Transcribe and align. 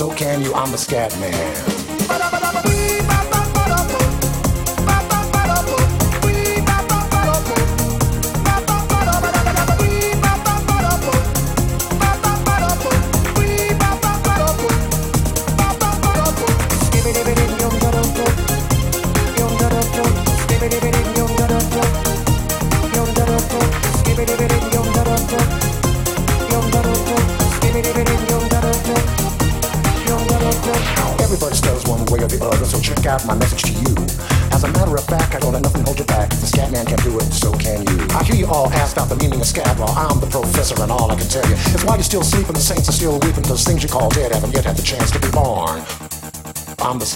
so 0.00 0.08
can 0.14 0.40
you. 0.40 0.50
I'm 0.54 0.72
a 0.72 0.78
scat 0.78 1.12
man. 1.20 1.69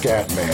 Scatman. 0.04 0.53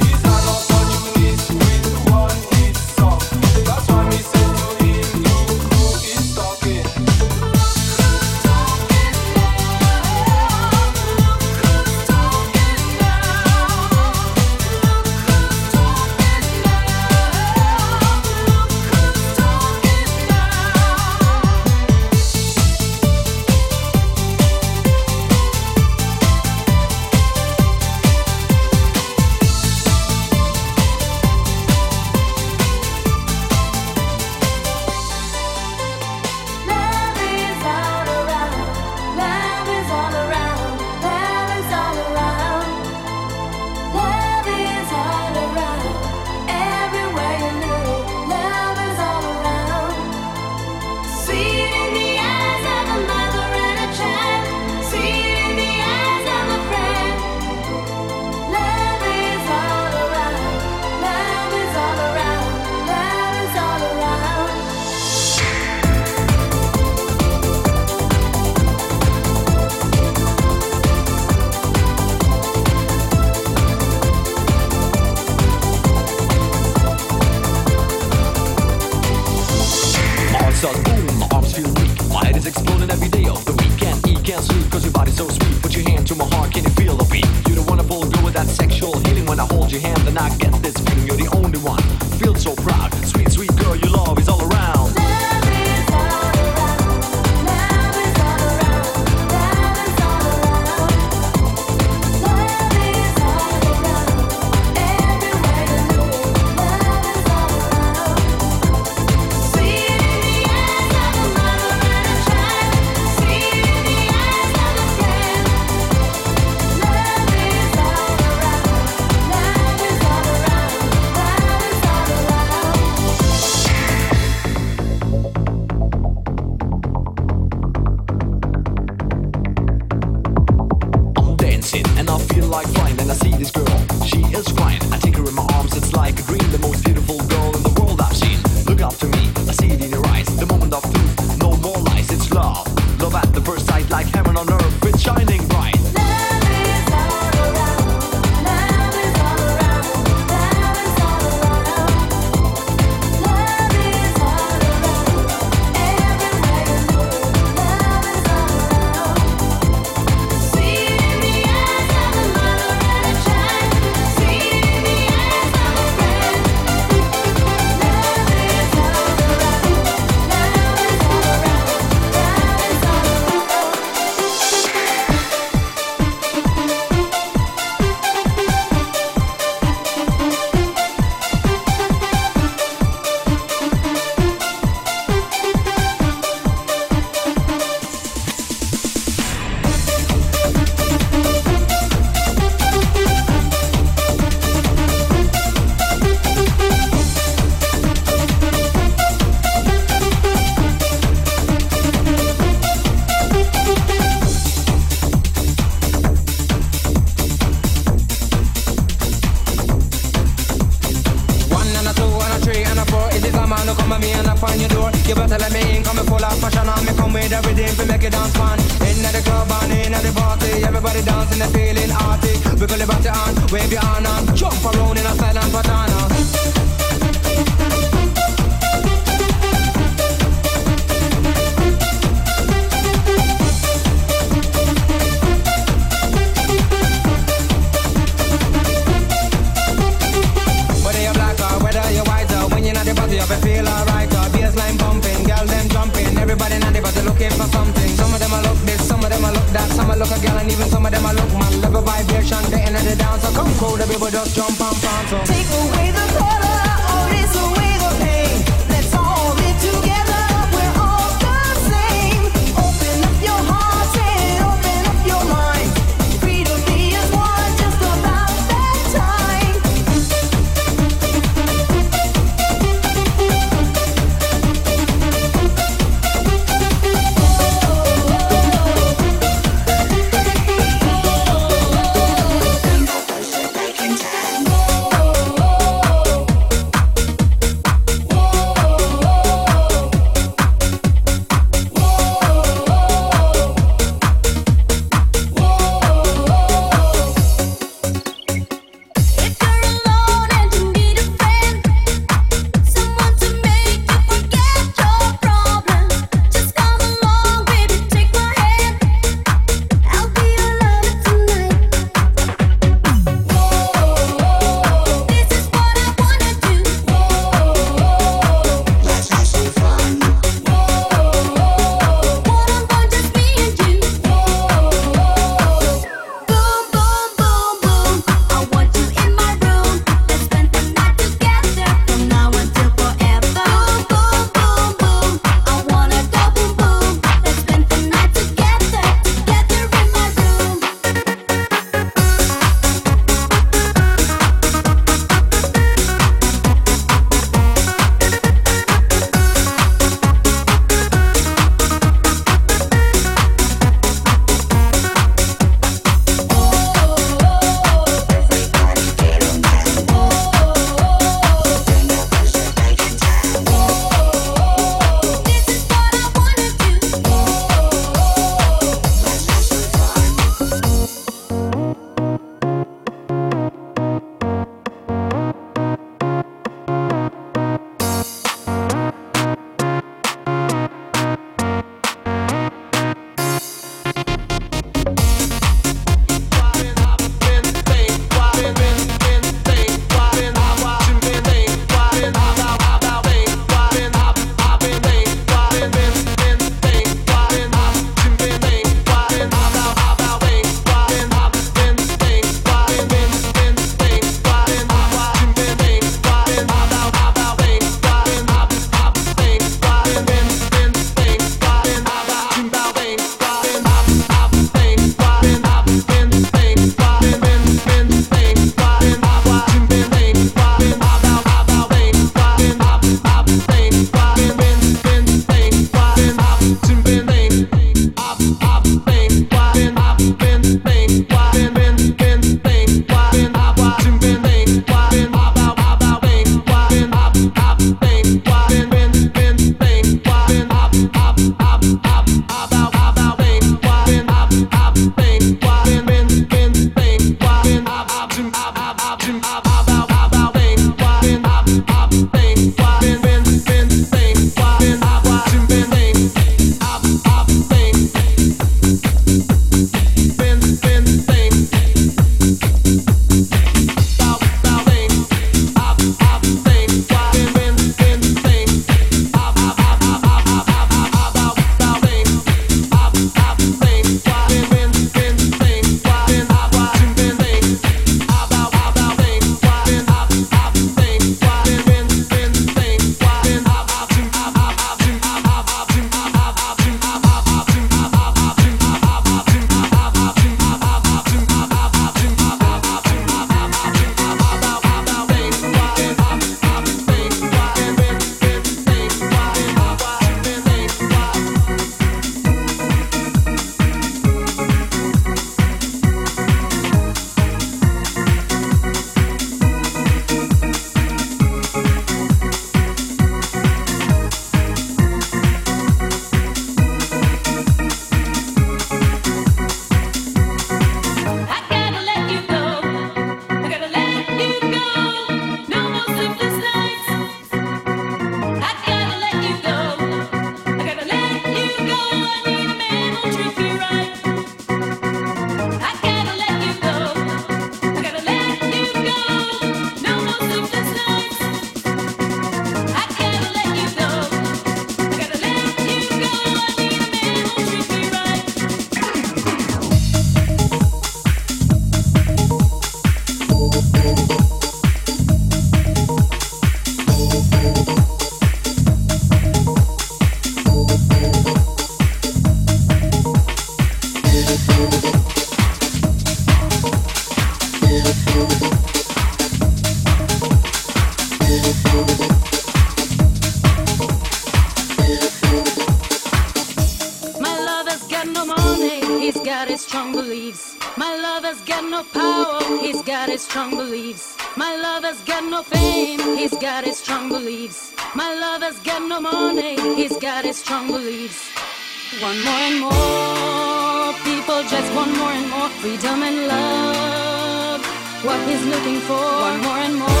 freedom 595.60 596.02
and 596.02 596.26
love. 596.26 597.60
What 598.04 598.20
he's 598.28 598.44
looking 598.46 598.80
for, 598.88 599.04
want 599.24 599.42
more 599.42 599.58
and 599.58 599.76
more 599.76 600.00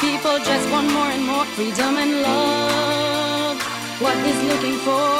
people 0.00 0.38
just 0.38 0.70
want 0.70 0.92
more 0.92 1.10
and 1.10 1.24
more 1.24 1.44
freedom 1.56 1.96
and 1.96 2.22
love. 2.22 3.60
What 4.00 4.16
he's 4.24 4.42
looking 4.50 4.78
for, 4.86 5.10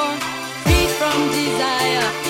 free 0.64 0.86
from 0.98 1.18
desire. 1.30 2.27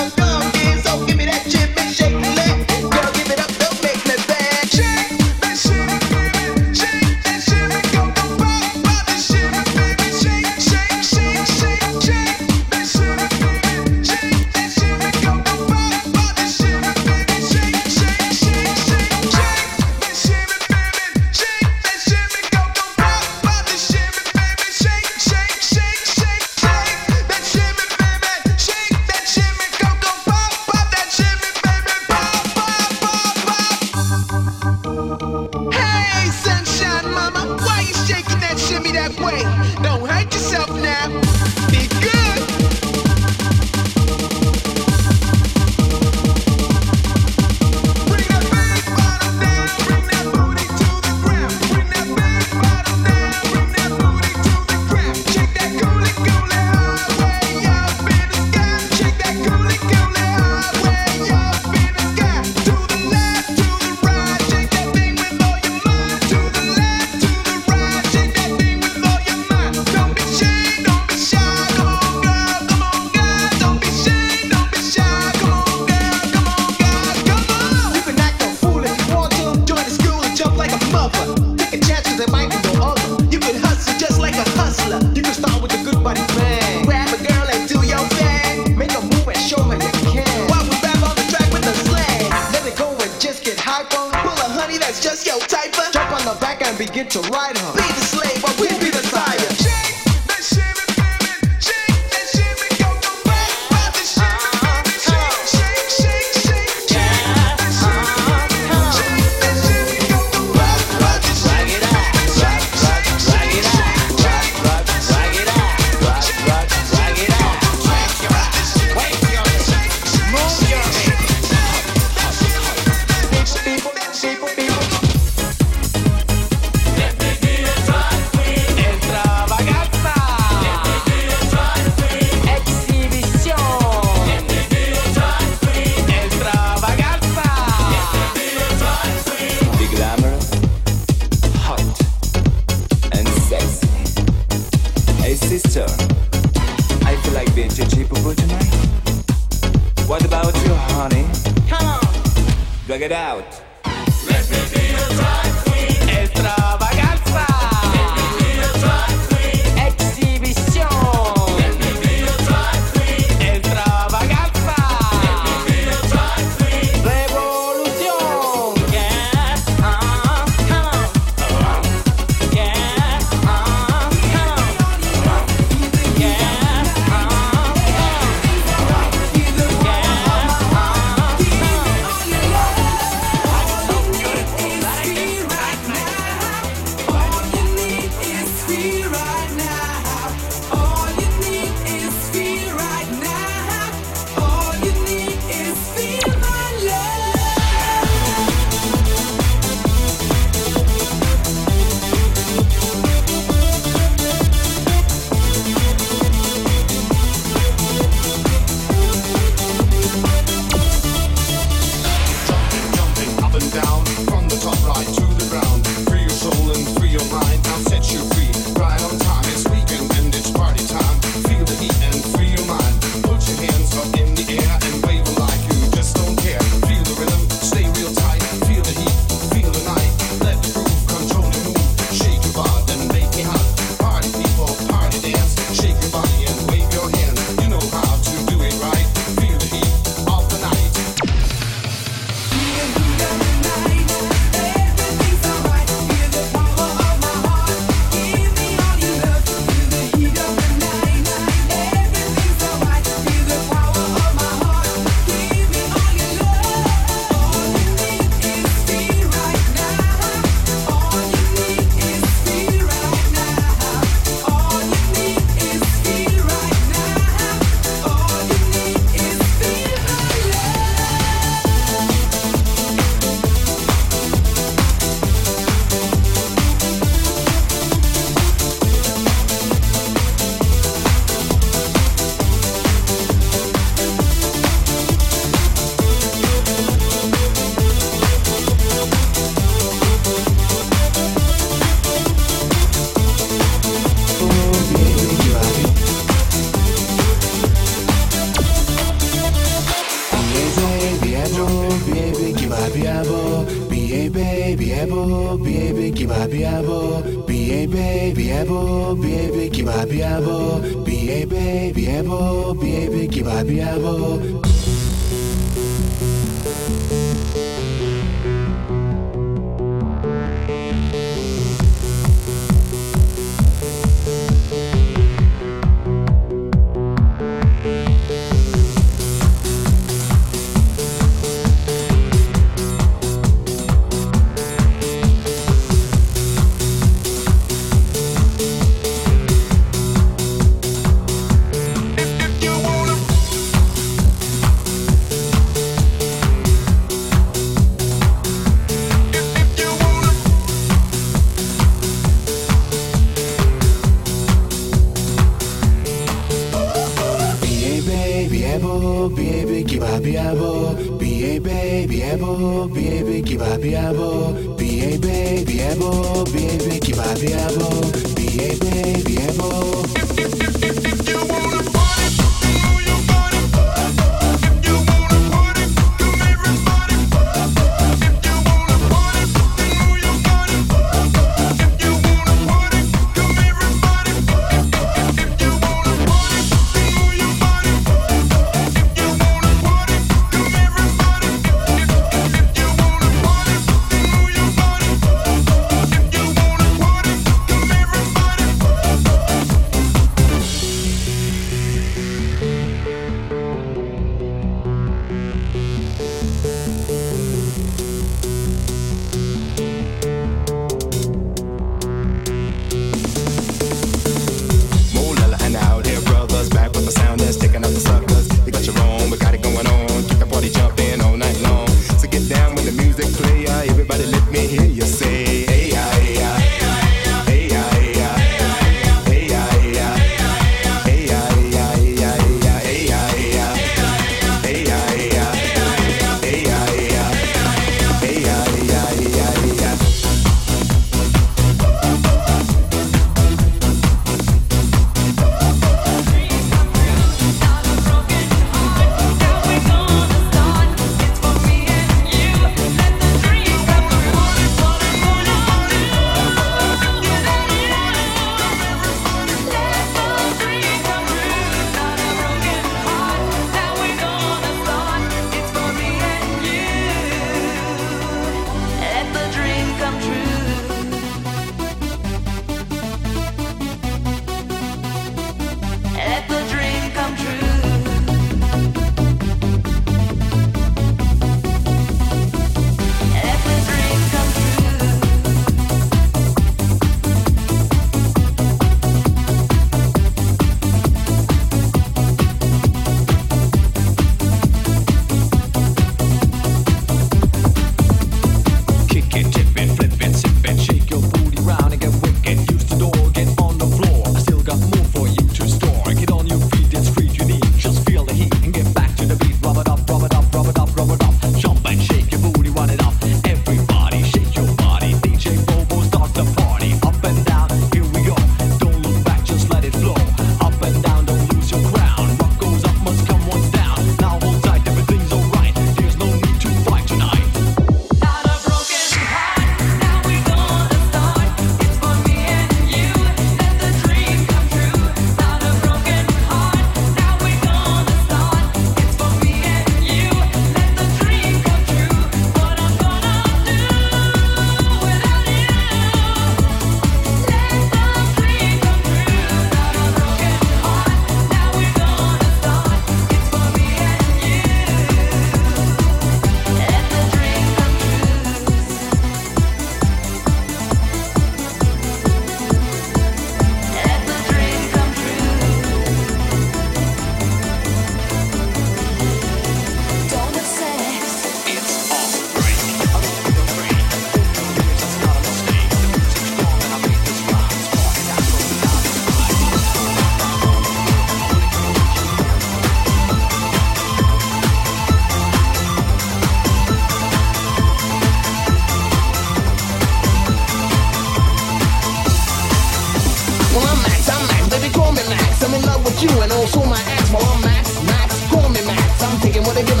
what 599.61 599.75
they 599.75 599.83
give 599.83 600.00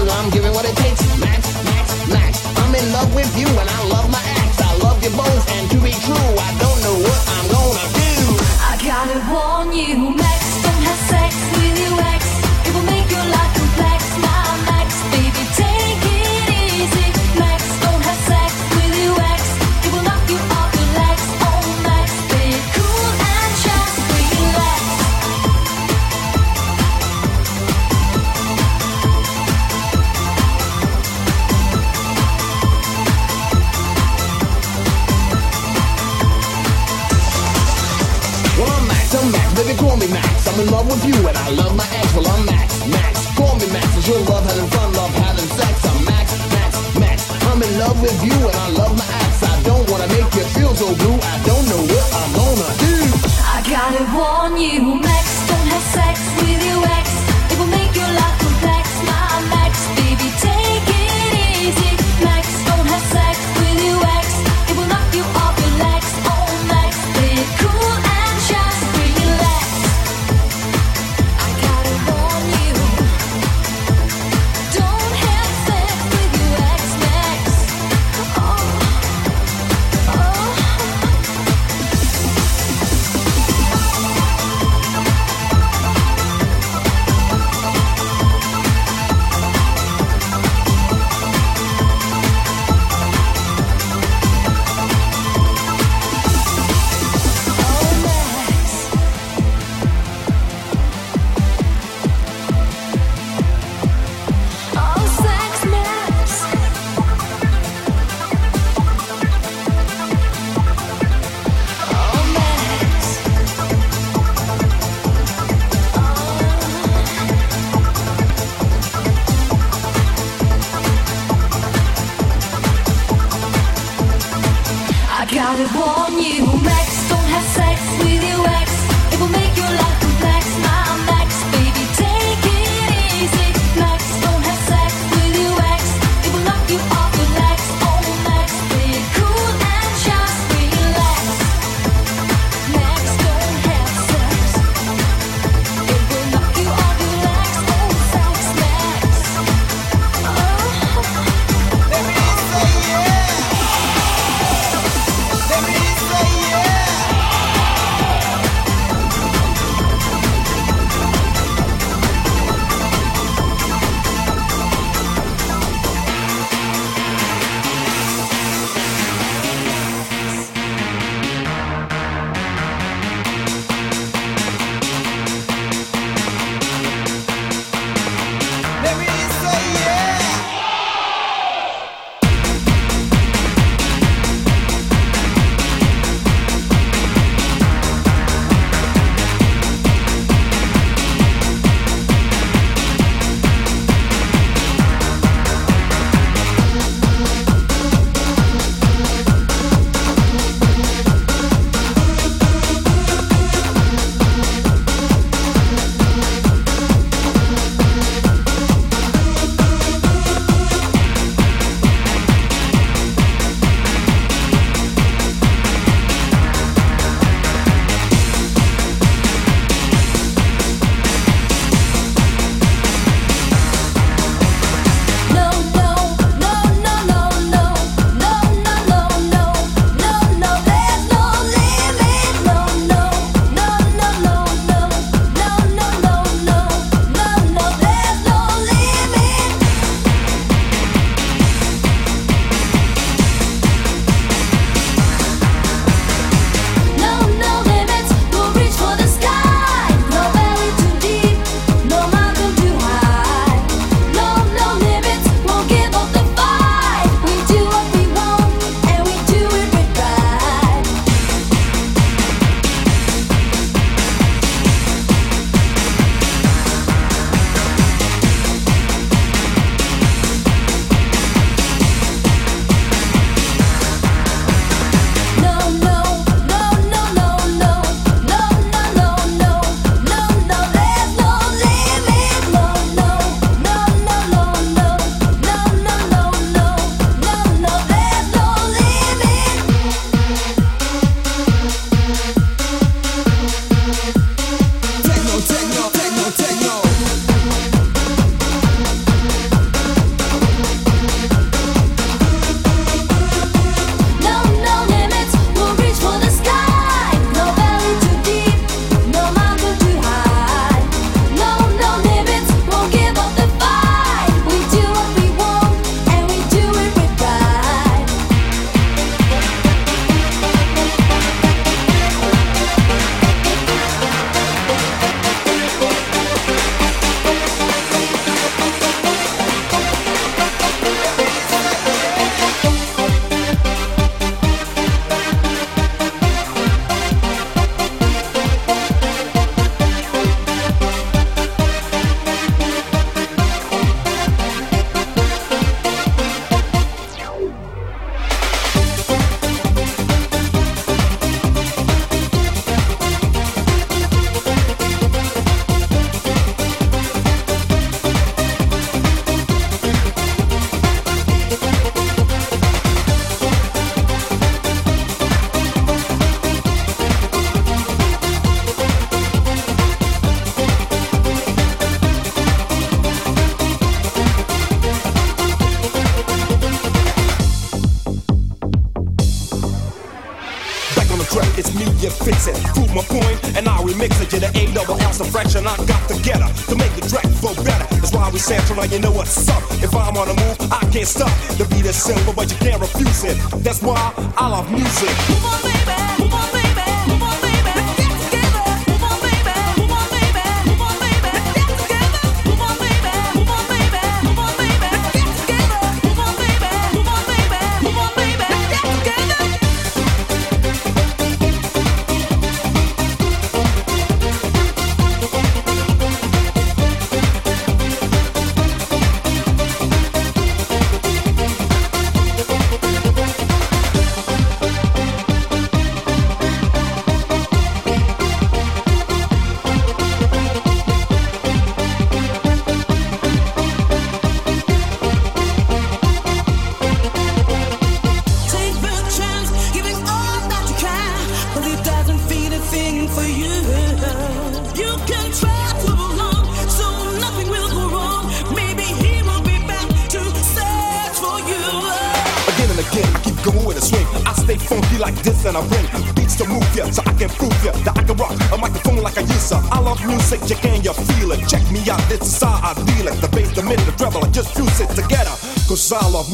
can't 391.01 391.09
stop 391.09 391.57
the 391.57 391.65
beat 391.73 391.85
is 391.85 391.95
simple, 391.95 392.31
but 392.33 392.51
you 392.51 392.57
can't 392.57 392.79
refuse 392.79 393.23
it. 393.23 393.37
That's 393.63 393.81
why 393.81 394.13
I 394.37 394.47
love 394.49 394.71
music. 394.71 395.30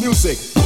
music. 0.08 0.57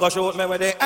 go 0.00 0.08
shoot 0.08 0.34
me 0.34 0.46
with 0.46 0.62
the 0.62 0.79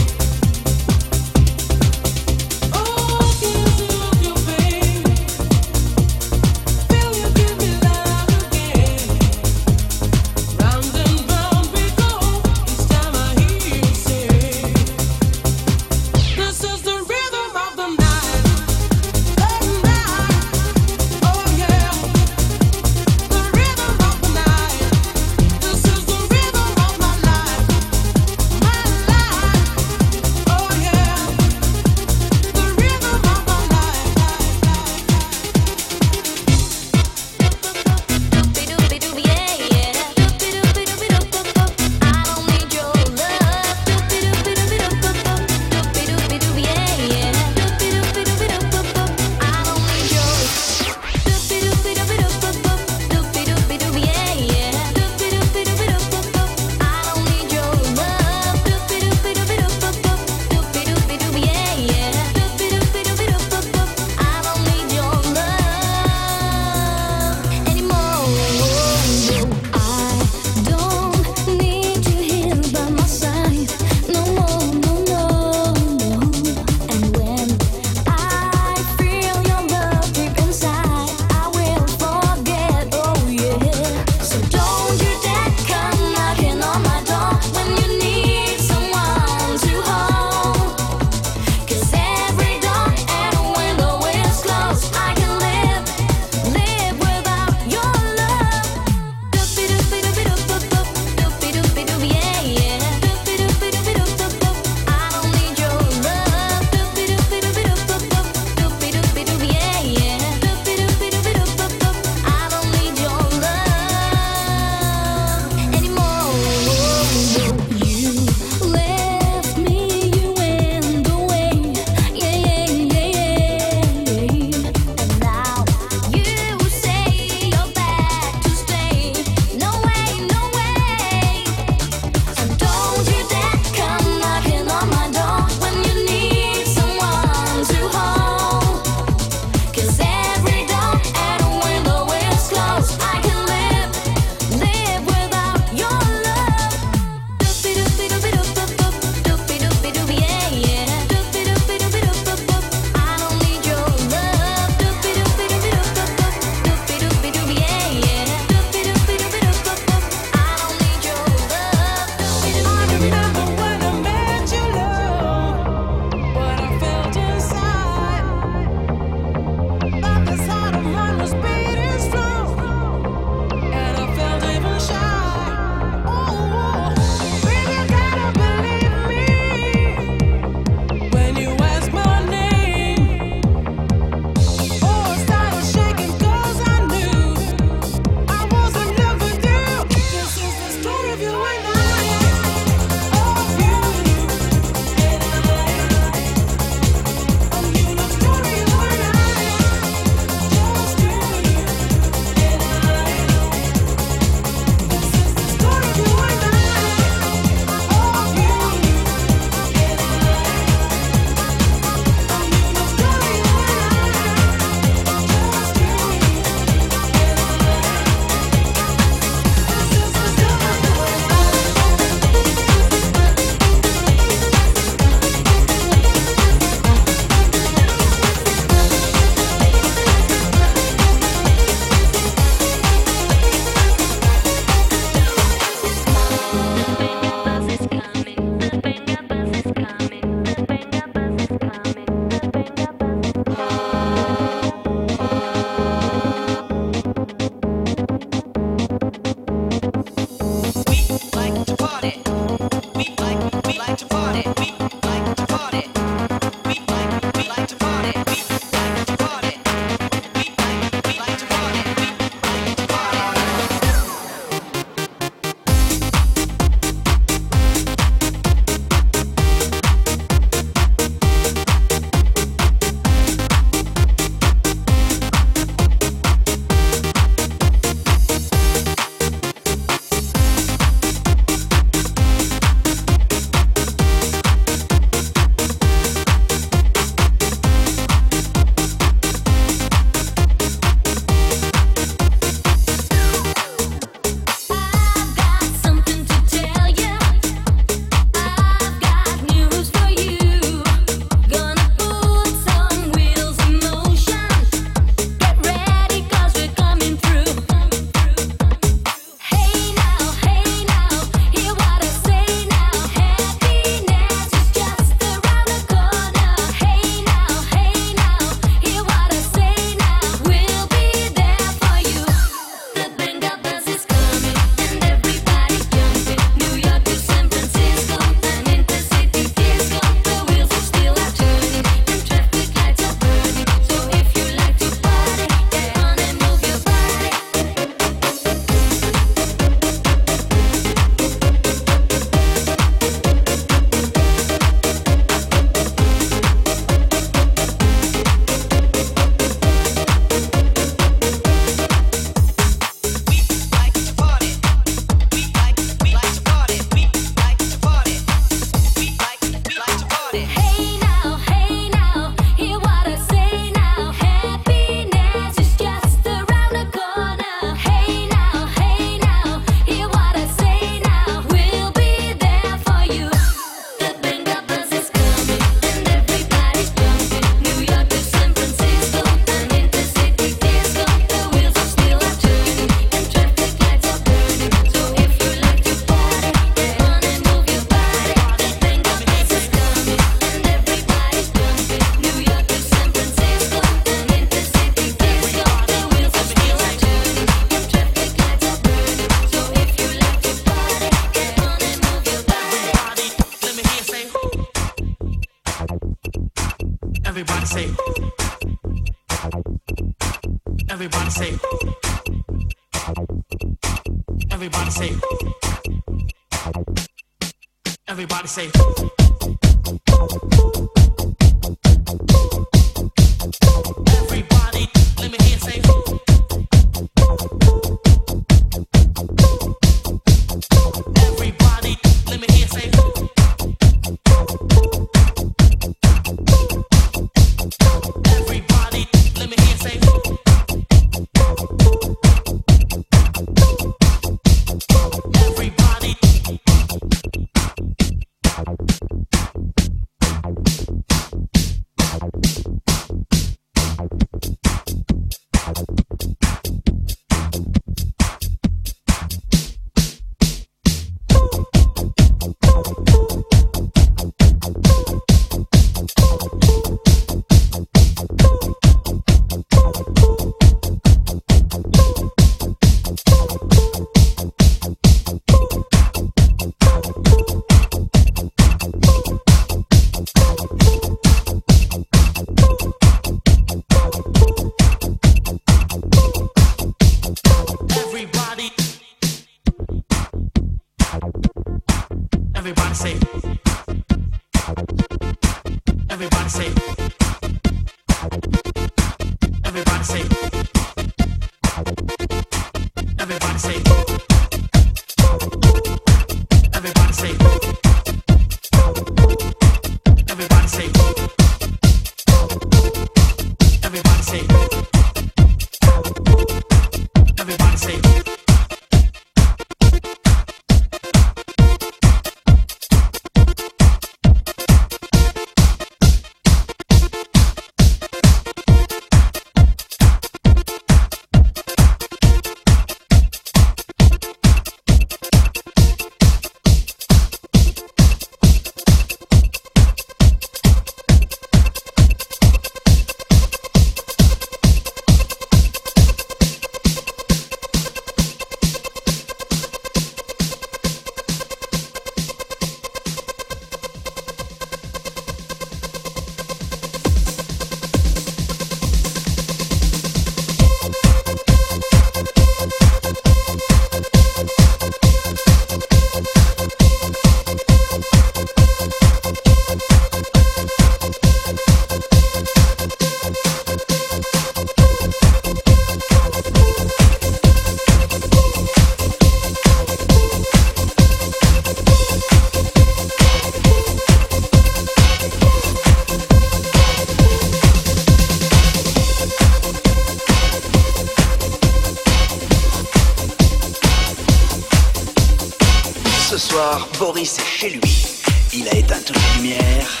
Ce 596.36 596.50
soir, 596.50 596.86
Boris 596.98 597.38
est 597.38 597.46
chez 597.46 597.70
lui. 597.70 598.06
Il 598.52 598.68
a 598.68 598.74
éteint 598.74 599.00
toutes 599.06 599.16
les 599.16 599.40
lumières. 599.40 600.00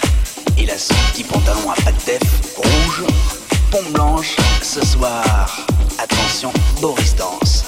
Il 0.58 0.70
a 0.70 0.76
son 0.76 0.92
petit 1.10 1.24
pantalon 1.24 1.70
à 1.70 1.74
pattes 1.76 2.04
def 2.04 2.20
rouge, 2.54 3.04
pompe 3.70 3.90
blanche. 3.94 4.36
Ce 4.60 4.84
soir, 4.84 5.66
attention, 5.98 6.52
Boris 6.82 7.16
danse. 7.16 7.64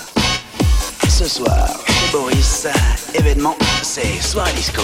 Ce 1.08 1.26
soir, 1.26 1.66
chez 1.86 2.12
Boris, 2.12 2.66
événement, 3.14 3.56
c'est 3.80 4.20
soirée 4.20 4.52
disco. 4.52 4.82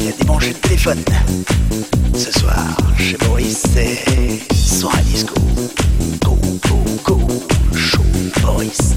Il 0.00 0.08
a 0.08 0.12
débranché 0.12 0.48
le 0.48 0.54
téléphone. 0.54 1.04
Ce 2.14 2.32
soir, 2.32 2.76
chez 2.98 3.18
Boris, 3.18 3.64
c'est 3.74 4.54
soirée 4.54 5.02
disco. 5.02 5.34
Go, 6.24 6.38
go, 6.66 6.84
go, 7.04 7.28
show 7.76 8.02
Boris. 8.42 8.94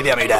idea, 0.00 0.16
mi 0.16 0.39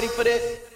Ready 0.00 0.08
for 0.14 0.24
this? 0.24 0.69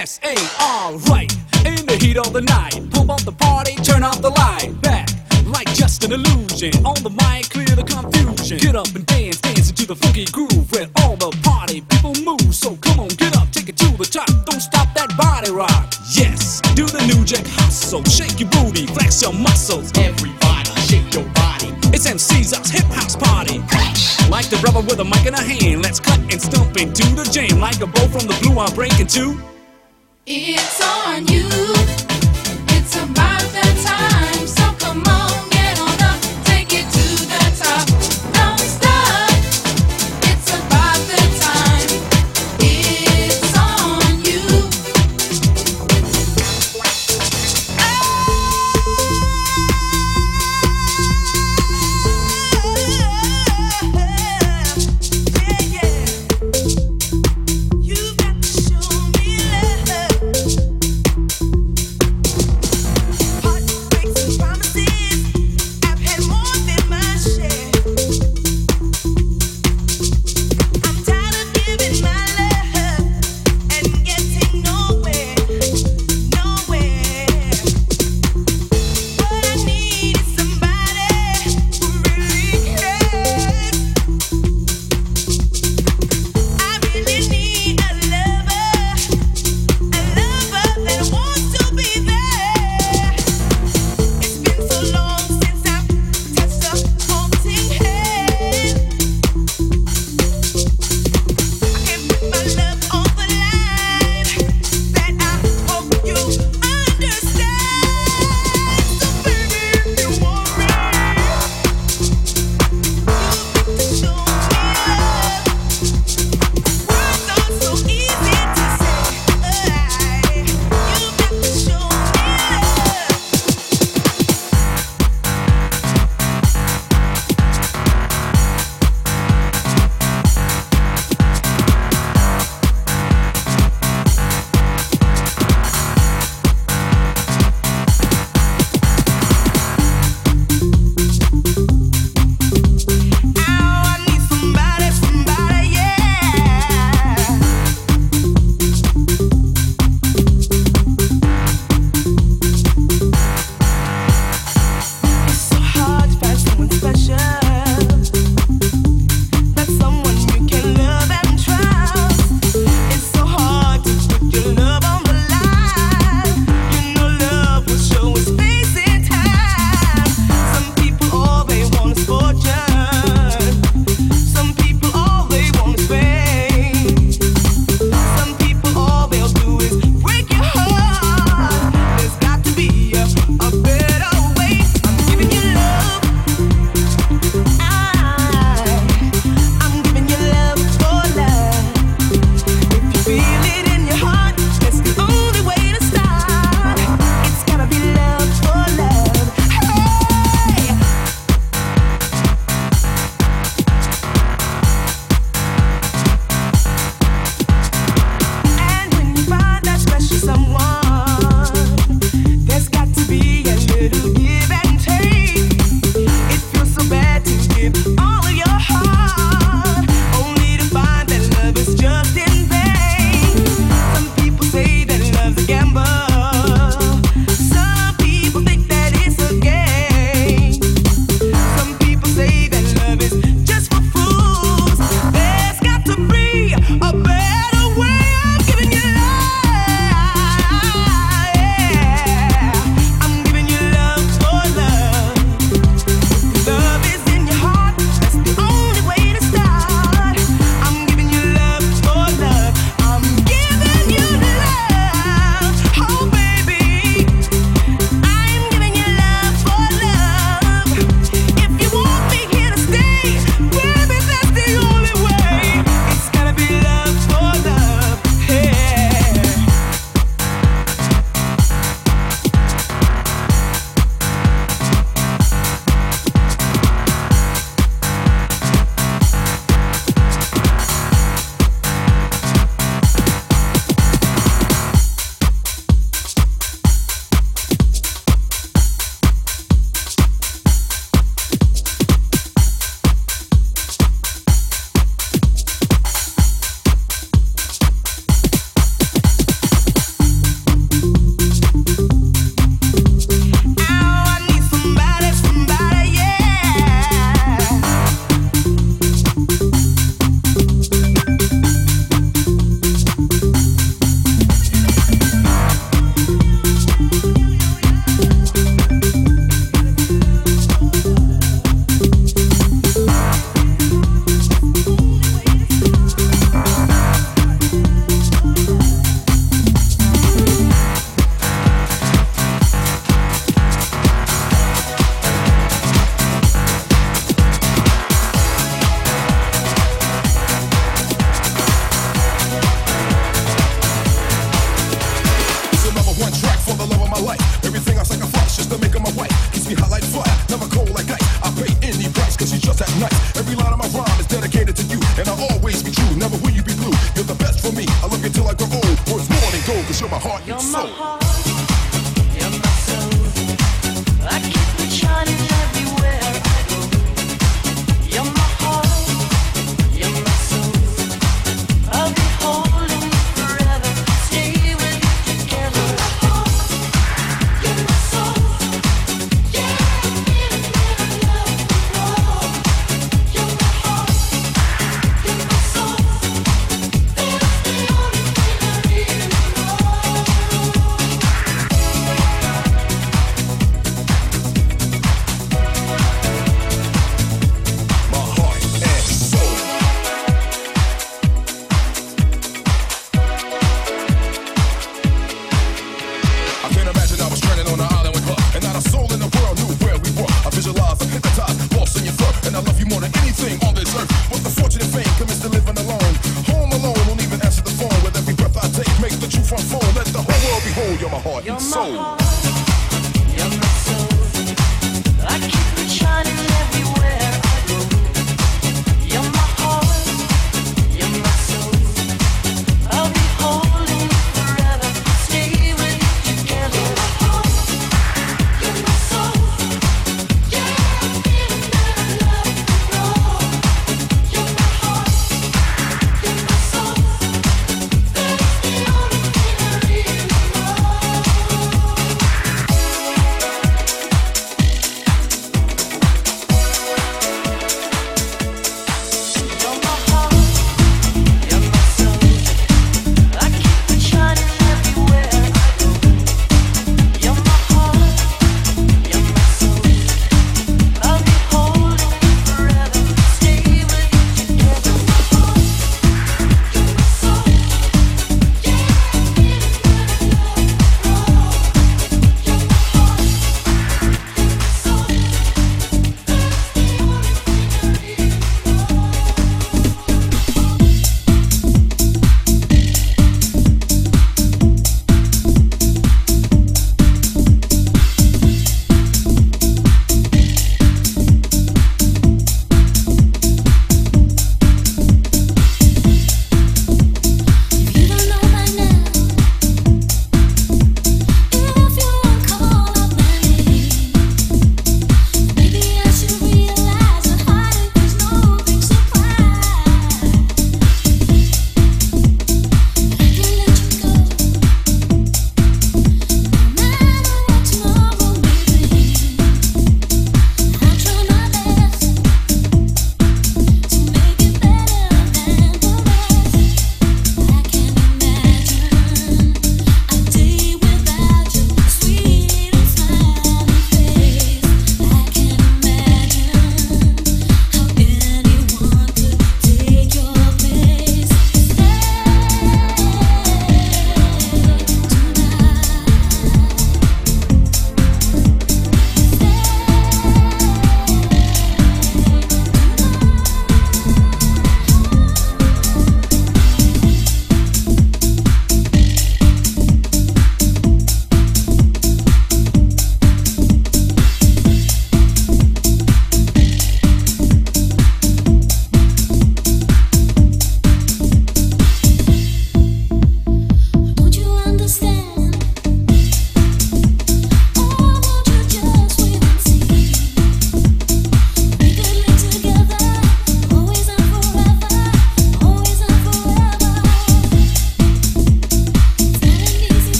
S 0.00 0.18
A 0.22 0.59